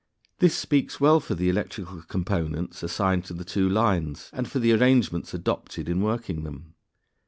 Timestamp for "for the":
1.19-1.47, 4.49-4.73